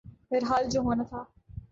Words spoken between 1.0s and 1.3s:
تھا۔